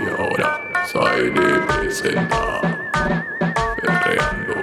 [0.00, 2.60] Y ahora Saile presenta
[3.80, 4.54] Perreando.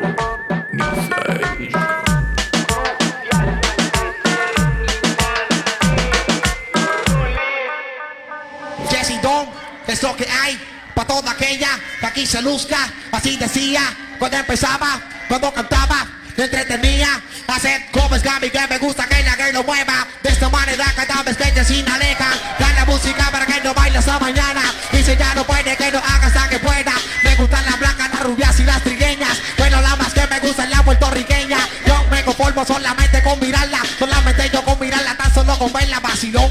[8.87, 9.49] Jesse Don
[9.87, 10.59] es lo que hay
[10.93, 12.77] para toda aquella que aquí se luzca.
[13.11, 13.81] Así decía
[14.19, 16.05] cuando empezaba, cuando cantaba,
[16.39, 17.21] me entretenía.
[17.47, 20.07] Hacer como es Gaby que me gusta que la que lo mueva.
[20.23, 22.29] De esta manera cada vez que ella sin aleja.
[22.57, 24.61] Da la música para que no baile hasta mañana.
[24.93, 26.93] Y si ya no puede que no haga hasta que pueda.
[27.23, 29.37] Me gustan las blancas, las rubias y las trigueñas.
[29.57, 31.57] Pero la más que me gusta es la puertorriqueña.
[31.85, 33.81] Yo me conformo solamente con mirarla.
[33.97, 36.49] Solamente yo con mirarla, tan solo con verla vacilón.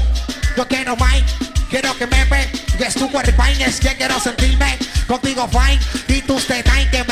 [0.55, 1.23] Yo quiero más,
[1.69, 2.47] quiero que me ve.
[2.77, 5.79] Y es tu cuerpo es que quiero sentirme contigo fine.
[6.07, 7.03] Y tus detalles que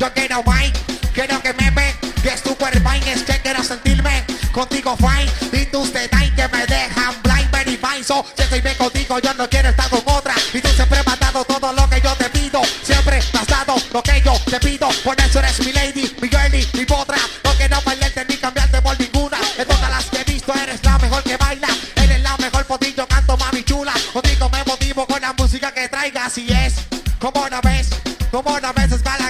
[0.00, 0.64] Yo quiero más,
[1.12, 1.94] quiero que me ve.
[2.24, 5.30] Y es tu cuerpo es que quiero sentirme contigo fine.
[5.52, 8.02] Y tus detalles que me dejan blind, very fine.
[8.02, 10.34] So, si estoy bien contigo, yo no quiero estar con otra.
[10.54, 12.62] Y tú siempre me has dado todo lo que yo te pido.
[12.82, 14.88] Siempre me has dado lo que yo te pido.
[15.04, 17.18] Por eso eres mi lady, mi girlie, mi potra.
[17.44, 19.36] No quiero perderte ni cambiarte por ninguna.
[19.58, 21.68] De todas las que he visto, eres la mejor que baila.
[21.96, 23.92] Eres la mejor potillo, canto mami chula.
[24.14, 26.24] Contigo me motivo con la música que traiga.
[26.24, 26.76] Así es,
[27.18, 27.90] como una vez,
[28.30, 29.29] como una vez es la girl.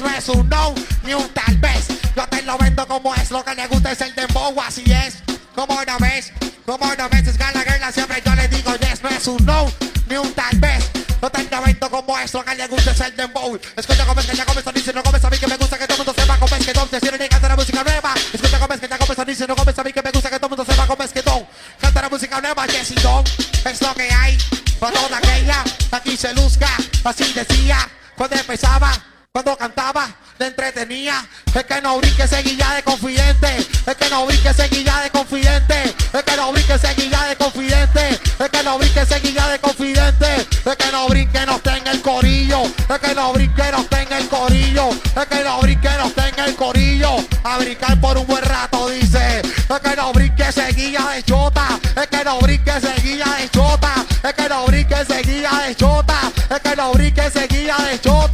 [0.00, 1.88] yes, no es un no, ni un tal vez.
[2.16, 4.60] Yo te lo vendo como es, lo que le gusta es el dembow.
[4.60, 5.16] Así es,
[5.54, 6.32] como una vez,
[6.66, 7.92] como una vez es la girl.
[7.92, 9.70] Siempre yo le digo yes, no es un no,
[10.08, 10.90] ni un tal vez.
[11.20, 13.58] No te lo vendo como es, lo que le gusta es el dembow.
[13.76, 16.02] Escucha cómo es que ya comes, no comes a mí que me gusta que todo
[16.02, 18.14] el mundo sepa cómo es que don te sirve y canta la música nueva.
[18.32, 20.46] Escucha cómo es que ya comes, no comes a mí que me gusta que todo
[20.46, 21.46] el mundo sepa cómo es que don
[21.78, 22.66] canta la música nueva.
[22.68, 23.24] Jesse Don
[23.64, 24.38] es lo que hay
[24.78, 26.68] para toda aquella aquí se luzca.
[27.04, 29.09] Así decía cuando empezaba.
[29.42, 30.06] Cuando cantaba,
[30.38, 31.26] le entretenía.
[31.54, 33.56] Es que no brinque seguilla de confidente.
[33.86, 35.94] Es que no brinque seguilla de confidente.
[36.12, 38.20] Es que no brinque seguilla de confidente.
[38.38, 40.46] Es que no brinque seguilla de confidente.
[40.66, 42.64] Es que no brinque no en el corillo.
[42.64, 44.90] Es que no brinque no en el corillo.
[44.90, 47.16] Es que no brinque no en el corillo.
[47.42, 49.40] A brincar por un buen rato, dice.
[49.40, 51.80] Es que no brinque seguilla de chota.
[51.96, 53.94] Es que no brinque seguilla de chota.
[54.22, 56.30] Es que no brinque seguilla de chota.
[56.50, 58.29] Es que no brinque seguilla de chota.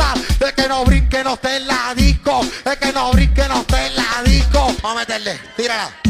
[1.08, 2.40] Brinque no en la disco.
[2.64, 4.74] Es que no brinque no en la disco.
[4.82, 6.05] Vamos a meterle, tírala.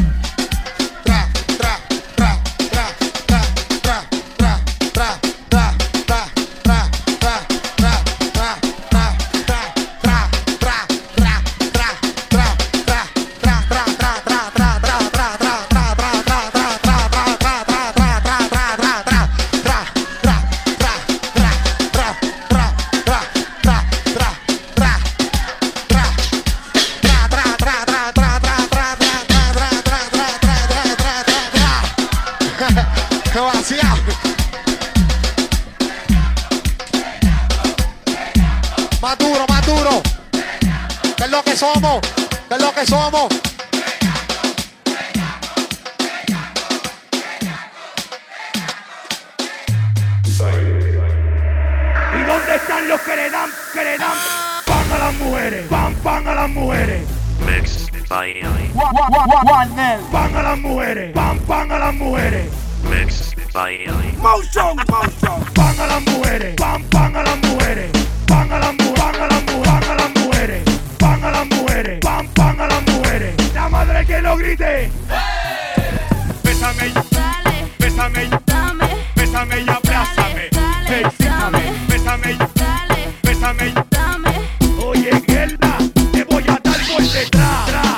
[82.07, 83.73] Bésame, dale, bésame.
[83.91, 84.31] dame.
[84.81, 85.77] Oye, Gerda,
[86.13, 87.96] te voy a dar por detrás.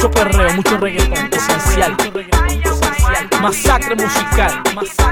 [0.00, 1.94] Mucho perreo, mucho reggaetón, esencial.
[3.42, 4.62] Masacre musical.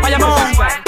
[0.00, 0.40] Vayamos.
[0.56, 0.87] Baila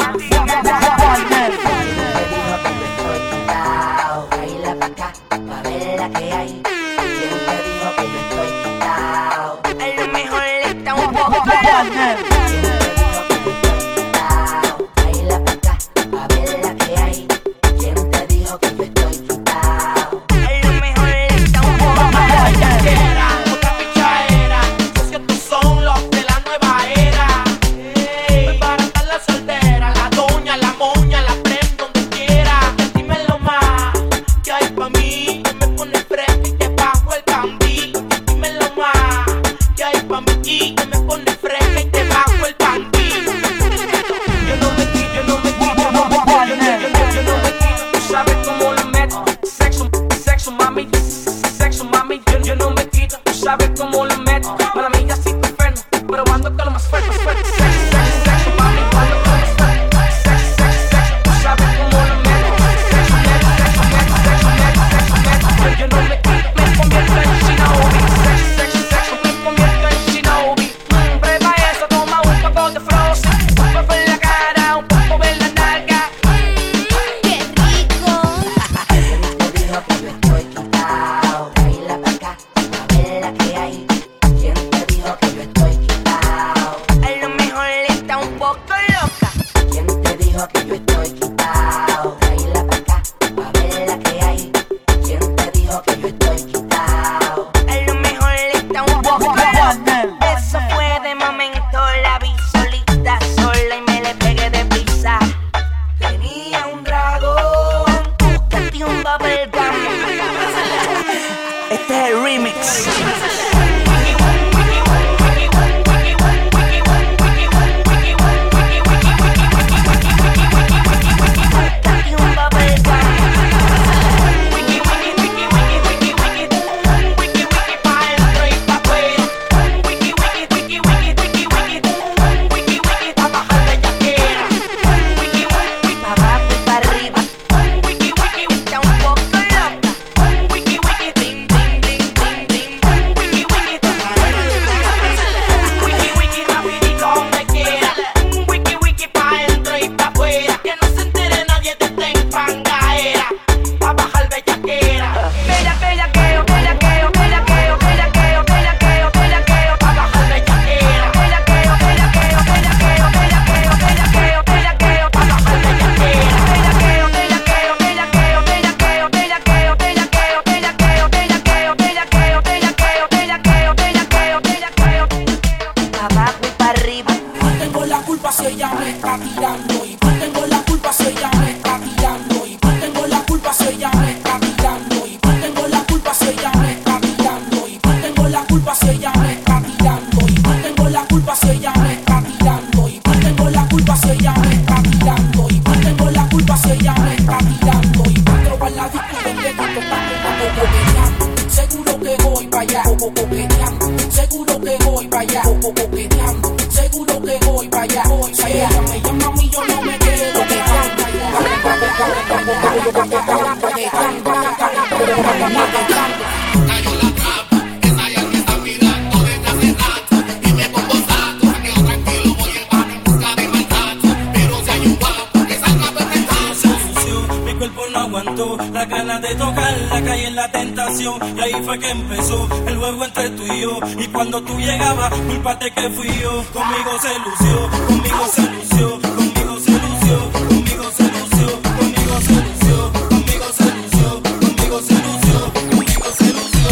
[227.60, 228.56] cuerpo no aguantó.
[228.72, 231.36] La ganas de tocar la calle en la tentación.
[231.36, 233.78] Y ahí fue que empezó el juego entre tú y yo.
[233.98, 236.42] Y cuando tú llegabas culpate que fui yo.
[236.54, 242.76] Conmigo se lució conmigo se lució conmigo se lució conmigo se lució conmigo se lució
[243.10, 246.64] conmigo se lució conmigo se lució conmigo se lució.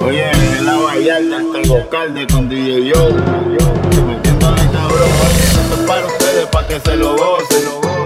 [0.00, 3.27] Oye, en la Vallarta hasta el Gocalde con DJ Yo.
[6.84, 7.64] Se lo gocen.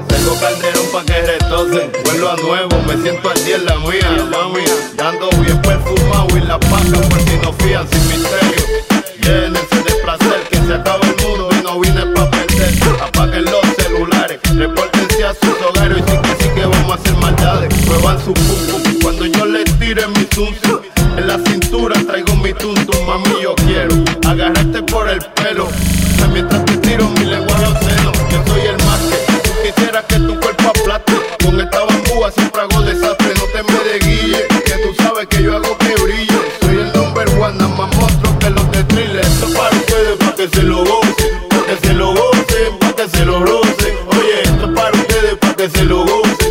[0.09, 1.93] Tengo calderón pa' que retocen.
[2.05, 4.65] Vuelvo a nuevo, me siento al día en la mía, mami.
[4.97, 8.63] Dando bien perfumado y la paca por si no fían sin misterio.
[9.23, 12.73] Llénense de placer, que se acaba el mundo y no vine pa' perder.
[13.03, 17.17] Apaguen los celulares, repórtense a sus hogares y sí que sí que vamos a hacer
[17.17, 17.87] maldades.
[17.87, 20.55] Muevan su pum cuando yo les tire mi zum.
[21.17, 23.95] En la cintura traigo mi tuntum, mami yo quiero
[24.27, 25.69] agarrarte por el pelo.
[26.33, 26.62] Mientras
[45.63, 46.42] que se lo gocen,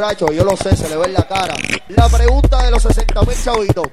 [0.00, 1.54] borracho, yo lo sé, se le ve en la cara.
[1.88, 3.86] La pregunta de los 60 mil chavitos.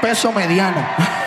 [0.00, 0.86] peso mediano.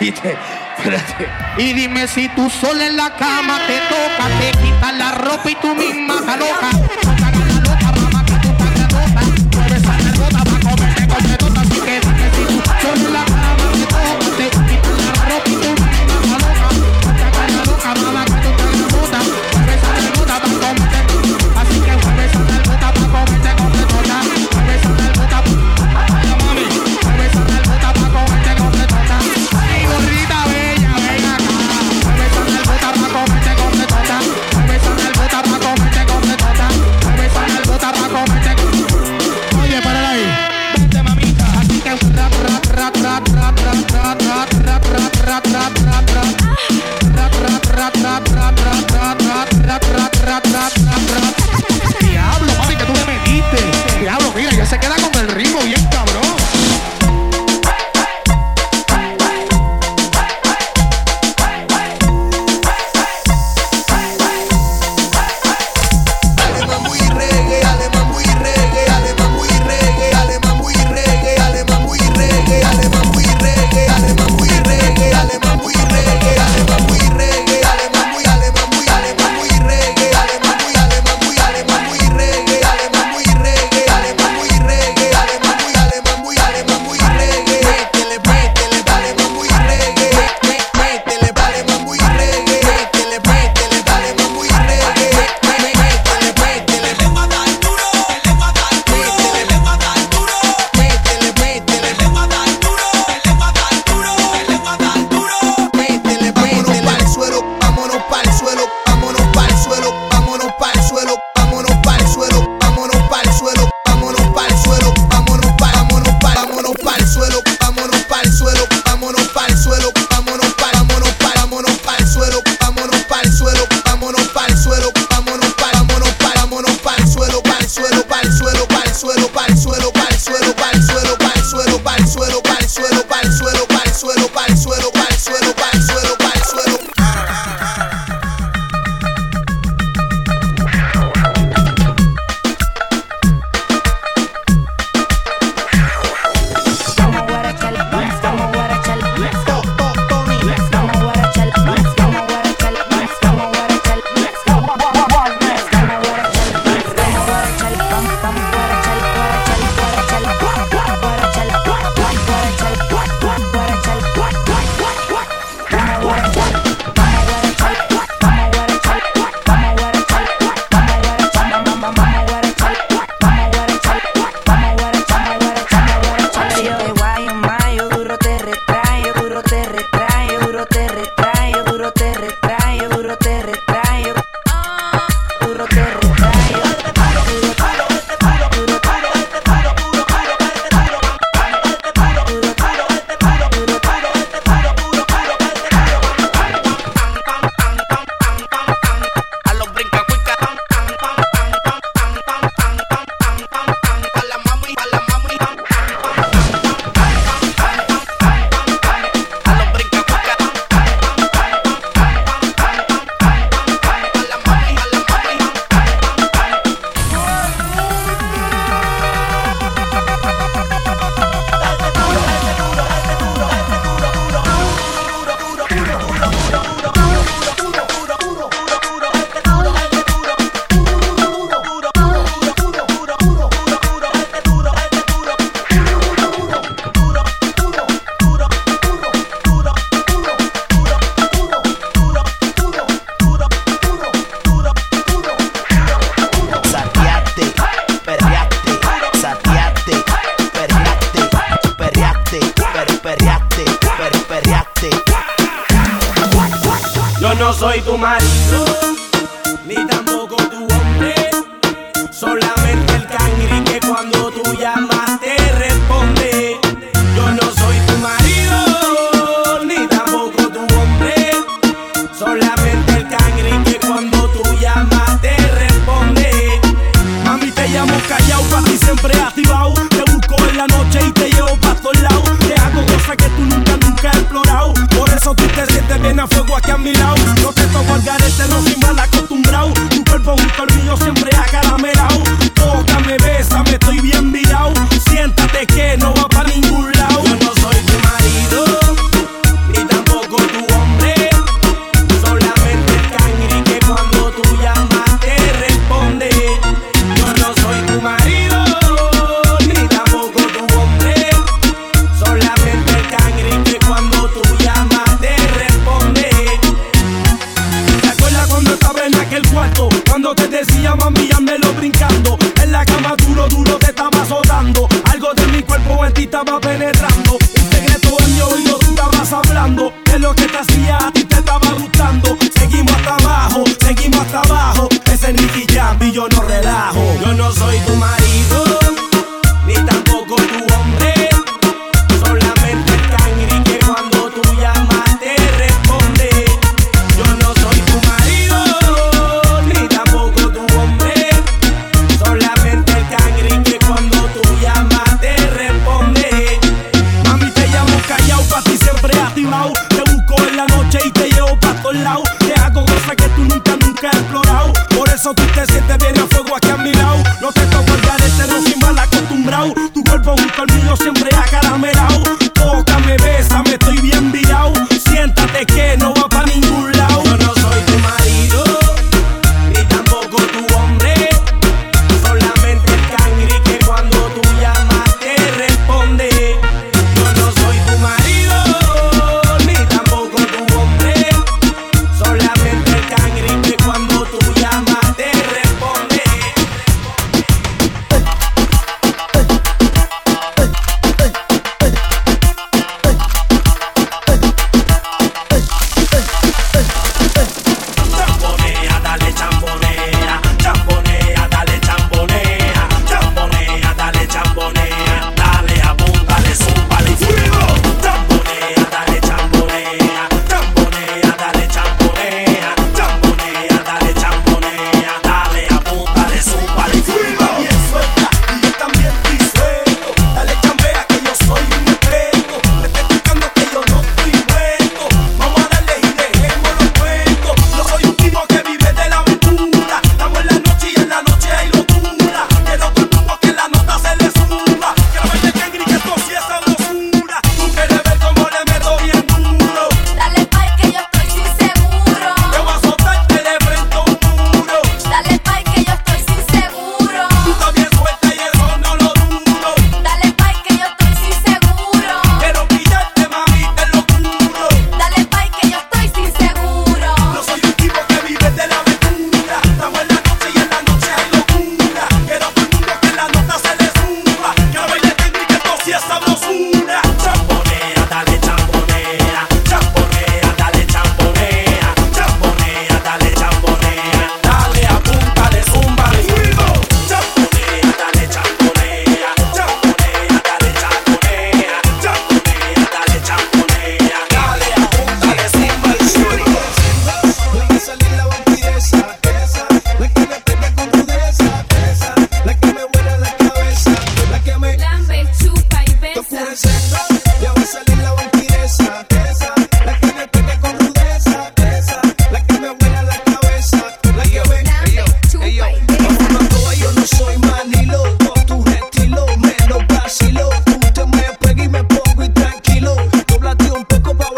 [1.58, 5.54] Y dime si tú sola en la cama te toca, te quitas la ropa y
[5.56, 7.21] tú misma la.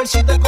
[0.04, 0.43] Ubercito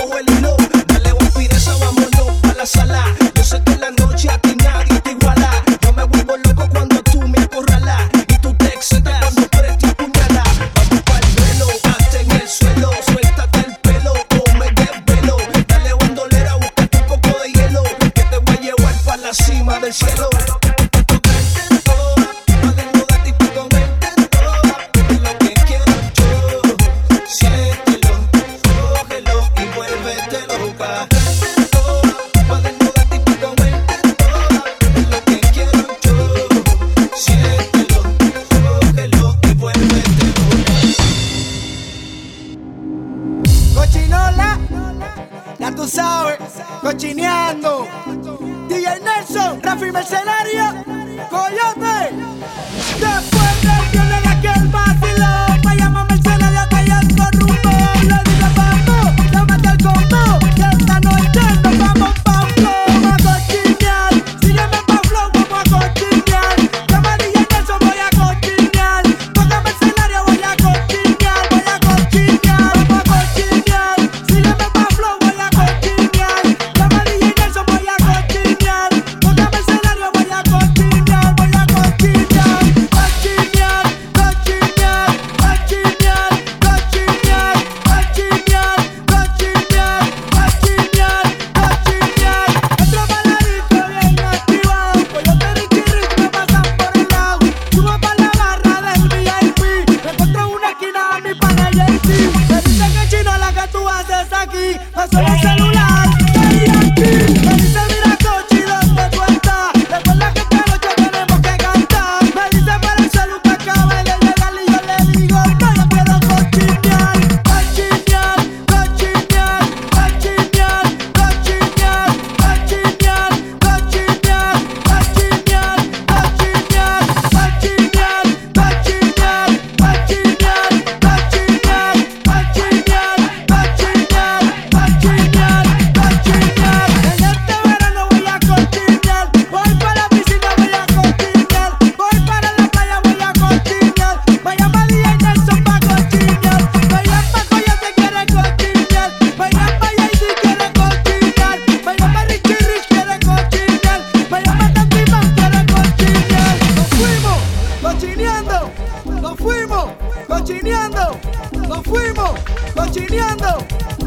[162.96, 163.58] chineando,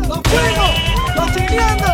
[0.07, 0.71] los fuimos,
[1.15, 1.88] los.